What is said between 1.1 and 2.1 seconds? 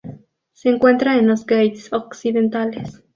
en los Ghats